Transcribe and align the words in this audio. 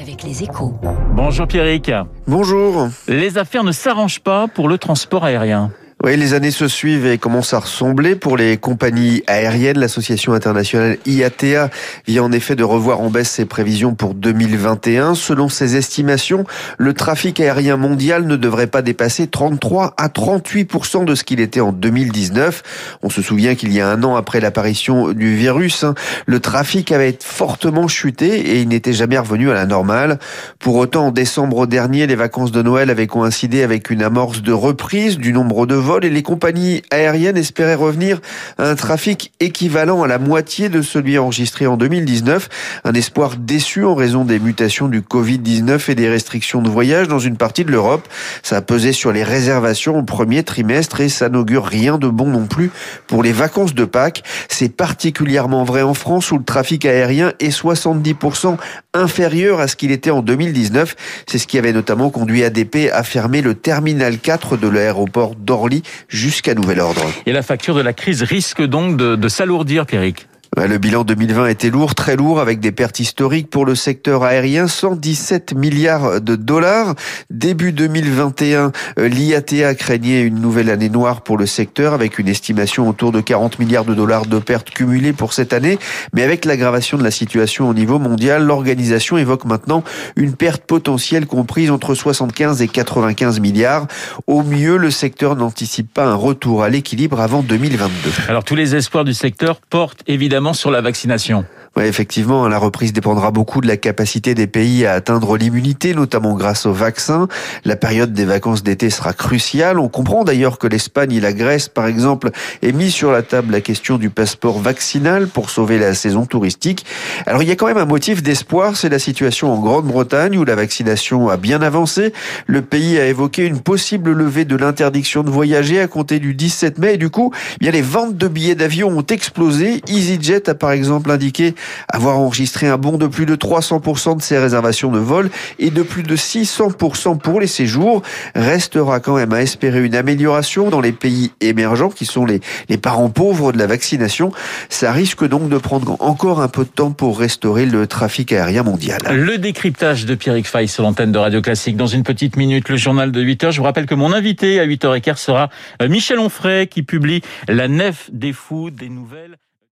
avec 0.00 0.22
les 0.22 0.42
échos. 0.42 0.74
Bonjour 1.12 1.46
Pierrick. 1.46 1.90
Bonjour. 2.26 2.88
Les 3.08 3.38
affaires 3.38 3.64
ne 3.64 3.72
s'arrangent 3.72 4.20
pas 4.20 4.48
pour 4.48 4.68
le 4.68 4.78
transport 4.78 5.24
aérien. 5.24 5.70
Oui, 6.04 6.18
les 6.18 6.34
années 6.34 6.50
se 6.50 6.68
suivent 6.68 7.06
et 7.06 7.16
commencent 7.16 7.54
à 7.54 7.60
ressembler 7.60 8.14
pour 8.14 8.36
les 8.36 8.58
compagnies 8.58 9.22
aériennes. 9.26 9.78
L'association 9.78 10.34
internationale 10.34 10.98
IATA 11.06 11.70
vient 12.06 12.24
en 12.24 12.30
effet 12.30 12.56
de 12.56 12.62
revoir 12.62 13.00
en 13.00 13.08
baisse 13.08 13.30
ses 13.30 13.46
prévisions 13.46 13.94
pour 13.94 14.12
2021. 14.12 15.14
Selon 15.14 15.48
ses 15.48 15.76
estimations, 15.76 16.44
le 16.76 16.92
trafic 16.92 17.40
aérien 17.40 17.78
mondial 17.78 18.26
ne 18.26 18.36
devrait 18.36 18.66
pas 18.66 18.82
dépasser 18.82 19.28
33 19.28 19.94
à 19.96 20.08
38% 20.08 21.06
de 21.06 21.14
ce 21.14 21.24
qu'il 21.24 21.40
était 21.40 21.60
en 21.60 21.72
2019. 21.72 22.98
On 23.02 23.08
se 23.08 23.22
souvient 23.22 23.54
qu'il 23.54 23.72
y 23.72 23.80
a 23.80 23.88
un 23.88 24.02
an 24.04 24.14
après 24.14 24.40
l'apparition 24.40 25.10
du 25.12 25.34
virus, 25.34 25.84
hein, 25.84 25.94
le 26.26 26.38
trafic 26.38 26.92
avait 26.92 27.16
fortement 27.18 27.88
chuté 27.88 28.40
et 28.40 28.60
il 28.60 28.68
n'était 28.68 28.92
jamais 28.92 29.16
revenu 29.16 29.50
à 29.50 29.54
la 29.54 29.64
normale. 29.64 30.18
Pour 30.58 30.76
autant, 30.76 31.06
en 31.06 31.12
décembre 31.12 31.66
dernier, 31.66 32.06
les 32.06 32.14
vacances 32.14 32.52
de 32.52 32.60
Noël 32.60 32.90
avaient 32.90 33.06
coïncidé 33.06 33.62
avec 33.62 33.88
une 33.88 34.02
amorce 34.02 34.42
de 34.42 34.52
reprise 34.52 35.16
du 35.16 35.32
nombre 35.32 35.64
de 35.64 35.74
vols 35.74 35.93
et 36.02 36.10
les 36.10 36.22
compagnies 36.22 36.82
aériennes 36.90 37.36
espéraient 37.36 37.74
revenir 37.74 38.20
à 38.58 38.68
un 38.70 38.74
trafic 38.74 39.32
équivalent 39.38 40.02
à 40.02 40.08
la 40.08 40.18
moitié 40.18 40.68
de 40.68 40.82
celui 40.82 41.18
enregistré 41.18 41.66
en 41.66 41.76
2019. 41.76 42.48
Un 42.84 42.94
espoir 42.94 43.36
déçu 43.36 43.84
en 43.84 43.94
raison 43.94 44.24
des 44.24 44.38
mutations 44.38 44.88
du 44.88 45.02
Covid-19 45.02 45.90
et 45.90 45.94
des 45.94 46.08
restrictions 46.08 46.62
de 46.62 46.70
voyage 46.70 47.08
dans 47.08 47.18
une 47.18 47.36
partie 47.36 47.64
de 47.64 47.70
l'Europe. 47.70 48.08
Ça 48.42 48.56
a 48.56 48.62
pesé 48.62 48.92
sur 48.92 49.12
les 49.12 49.22
réservations 49.22 49.98
au 49.98 50.02
premier 50.02 50.42
trimestre 50.42 51.00
et 51.00 51.08
ça 51.08 51.28
n'augure 51.28 51.64
rien 51.64 51.98
de 51.98 52.08
bon 52.08 52.28
non 52.28 52.46
plus 52.46 52.70
pour 53.06 53.22
les 53.22 53.32
vacances 53.32 53.74
de 53.74 53.84
Pâques. 53.84 54.22
C'est 54.48 54.74
particulièrement 54.74 55.64
vrai 55.64 55.82
en 55.82 55.94
France 55.94 56.30
où 56.32 56.38
le 56.38 56.44
trafic 56.44 56.86
aérien 56.86 57.32
est 57.40 57.54
70% 57.54 58.56
inférieur 58.94 59.60
à 59.60 59.68
ce 59.68 59.76
qu'il 59.76 59.90
était 59.90 60.10
en 60.10 60.22
2019. 60.22 60.94
C'est 61.26 61.38
ce 61.38 61.46
qui 61.46 61.58
avait 61.58 61.72
notamment 61.72 62.10
conduit 62.10 62.44
ADP 62.44 62.90
à 62.92 63.02
fermer 63.02 63.42
le 63.42 63.54
terminal 63.54 64.18
4 64.18 64.56
de 64.56 64.68
l'aéroport 64.68 65.34
d'Orly 65.34 65.73
jusqu'à 66.08 66.54
nouvel 66.54 66.80
ordre. 66.80 67.02
Et 67.26 67.32
la 67.32 67.42
facture 67.42 67.74
de 67.74 67.80
la 67.80 67.92
crise 67.92 68.22
risque 68.22 68.62
donc 68.62 68.96
de, 68.96 69.16
de 69.16 69.28
s'alourdir, 69.28 69.86
Pierrick 69.86 70.26
le 70.56 70.78
bilan 70.78 71.02
2020 71.02 71.46
était 71.46 71.70
lourd, 71.70 71.94
très 71.94 72.16
lourd, 72.16 72.38
avec 72.38 72.60
des 72.60 72.70
pertes 72.70 73.00
historiques 73.00 73.50
pour 73.50 73.66
le 73.66 73.74
secteur 73.74 74.22
aérien, 74.22 74.68
117 74.68 75.54
milliards 75.54 76.20
de 76.20 76.36
dollars. 76.36 76.94
Début 77.28 77.72
2021, 77.72 78.70
euh, 78.98 79.08
l'IATA 79.08 79.74
craignait 79.74 80.22
une 80.22 80.40
nouvelle 80.40 80.70
année 80.70 80.88
noire 80.88 81.22
pour 81.22 81.38
le 81.38 81.46
secteur, 81.46 81.92
avec 81.92 82.20
une 82.20 82.28
estimation 82.28 82.88
autour 82.88 83.10
de 83.10 83.20
40 83.20 83.58
milliards 83.58 83.84
de 83.84 83.94
dollars 83.94 84.26
de 84.26 84.38
pertes 84.38 84.70
cumulées 84.70 85.12
pour 85.12 85.32
cette 85.32 85.52
année. 85.52 85.78
Mais 86.12 86.22
avec 86.22 86.44
l'aggravation 86.44 86.98
de 86.98 87.02
la 87.02 87.10
situation 87.10 87.68
au 87.68 87.74
niveau 87.74 87.98
mondial, 87.98 88.44
l'organisation 88.44 89.18
évoque 89.18 89.46
maintenant 89.46 89.82
une 90.14 90.34
perte 90.34 90.64
potentielle 90.64 91.26
comprise 91.26 91.70
entre 91.72 91.94
75 91.94 92.62
et 92.62 92.68
95 92.68 93.40
milliards. 93.40 93.88
Au 94.28 94.42
mieux, 94.44 94.76
le 94.76 94.92
secteur 94.92 95.34
n'anticipe 95.34 95.92
pas 95.92 96.06
un 96.06 96.14
retour 96.14 96.62
à 96.62 96.68
l'équilibre 96.68 97.20
avant 97.20 97.42
2022. 97.42 98.10
Alors 98.28 98.44
tous 98.44 98.54
les 98.54 98.76
espoirs 98.76 99.04
du 99.04 99.14
secteur 99.14 99.60
portent 99.68 100.02
évidemment 100.06 100.43
sur 100.52 100.70
la 100.70 100.80
vaccination. 100.80 101.44
Oui, 101.76 101.86
effectivement, 101.86 102.46
la 102.46 102.58
reprise 102.58 102.92
dépendra 102.92 103.32
beaucoup 103.32 103.60
de 103.60 103.66
la 103.66 103.76
capacité 103.76 104.36
des 104.36 104.46
pays 104.46 104.86
à 104.86 104.92
atteindre 104.92 105.36
l'immunité, 105.36 105.92
notamment 105.92 106.34
grâce 106.34 106.66
au 106.66 106.72
vaccin. 106.72 107.26
La 107.64 107.74
période 107.74 108.12
des 108.12 108.24
vacances 108.24 108.62
d'été 108.62 108.90
sera 108.90 109.12
cruciale. 109.12 109.80
On 109.80 109.88
comprend 109.88 110.22
d'ailleurs 110.22 110.58
que 110.58 110.68
l'Espagne 110.68 111.14
et 111.14 111.20
la 111.20 111.32
Grèce, 111.32 111.68
par 111.68 111.88
exemple, 111.88 112.30
aient 112.62 112.70
mis 112.70 112.92
sur 112.92 113.10
la 113.10 113.22
table 113.22 113.52
la 113.52 113.60
question 113.60 113.98
du 113.98 114.08
passeport 114.08 114.60
vaccinal 114.60 115.26
pour 115.26 115.50
sauver 115.50 115.80
la 115.80 115.94
saison 115.94 116.26
touristique. 116.26 116.86
Alors 117.26 117.42
il 117.42 117.48
y 117.48 117.52
a 117.52 117.56
quand 117.56 117.66
même 117.66 117.78
un 117.78 117.86
motif 117.86 118.22
d'espoir, 118.22 118.76
c'est 118.76 118.88
la 118.88 119.00
situation 119.00 119.52
en 119.52 119.58
Grande-Bretagne 119.58 120.38
où 120.38 120.44
la 120.44 120.54
vaccination 120.54 121.28
a 121.28 121.36
bien 121.36 121.60
avancé. 121.60 122.12
Le 122.46 122.62
pays 122.62 123.00
a 123.00 123.06
évoqué 123.06 123.46
une 123.46 123.60
possible 123.60 124.12
levée 124.12 124.44
de 124.44 124.54
l'interdiction 124.54 125.24
de 125.24 125.30
voyager 125.30 125.80
à 125.80 125.88
compter 125.88 126.20
du 126.20 126.34
17 126.34 126.78
mai 126.78 126.98
du 126.98 127.10
coup, 127.10 127.32
bien 127.58 127.72
les 127.72 127.82
ventes 127.82 128.16
de 128.16 128.28
billets 128.28 128.54
d'avion 128.54 128.88
ont 128.88 129.06
explosé. 129.06 129.82
EasyJet 129.88 130.48
a 130.48 130.54
par 130.54 130.70
exemple 130.70 131.10
indiqué 131.10 131.56
avoir 131.88 132.18
enregistré 132.18 132.68
un 132.68 132.78
bond 132.78 132.98
de 132.98 133.06
plus 133.06 133.26
de 133.26 133.36
300% 133.36 134.16
de 134.16 134.22
ses 134.22 134.38
réservations 134.38 134.90
de 134.90 134.98
vol 134.98 135.30
et 135.58 135.70
de 135.70 135.82
plus 135.82 136.02
de 136.02 136.16
600% 136.16 137.18
pour 137.18 137.40
les 137.40 137.46
séjours. 137.46 138.02
Restera 138.34 139.00
quand 139.00 139.16
même 139.16 139.32
à 139.32 139.42
espérer 139.42 139.84
une 139.84 139.94
amélioration 139.94 140.70
dans 140.70 140.80
les 140.80 140.92
pays 140.92 141.32
émergents 141.40 141.90
qui 141.90 142.06
sont 142.06 142.24
les, 142.24 142.40
les 142.68 142.78
parents 142.78 143.10
pauvres 143.10 143.52
de 143.52 143.58
la 143.58 143.66
vaccination. 143.66 144.32
Ça 144.68 144.92
risque 144.92 145.26
donc 145.26 145.48
de 145.48 145.58
prendre 145.58 145.96
encore 146.00 146.40
un 146.40 146.48
peu 146.48 146.64
de 146.64 146.70
temps 146.70 146.92
pour 146.92 147.18
restaurer 147.18 147.66
le 147.66 147.86
trafic 147.86 148.32
aérien 148.32 148.62
mondial. 148.62 149.00
Le 149.10 149.38
décryptage 149.38 150.06
de 150.06 150.14
Pierrick 150.14 150.46
Fay 150.46 150.66
sur 150.66 150.82
l'antenne 150.82 151.12
de 151.12 151.18
Radio 151.18 151.40
Classique. 151.40 151.76
Dans 151.76 151.86
une 151.86 152.02
petite 152.02 152.36
minute, 152.36 152.68
le 152.68 152.76
journal 152.76 153.12
de 153.12 153.22
8h. 153.22 153.52
Je 153.52 153.58
vous 153.58 153.64
rappelle 153.64 153.86
que 153.86 153.94
mon 153.94 154.12
invité 154.12 154.60
à 154.60 154.66
8h15 154.66 155.16
sera 155.16 155.50
euh, 155.82 155.88
Michel 155.88 156.18
Onfray 156.18 156.66
qui 156.66 156.82
publie 156.82 157.22
La 157.48 157.68
Nef 157.68 158.10
des 158.12 158.32
Fous, 158.32 158.70
des 158.70 158.88
nouvelles. 158.88 159.36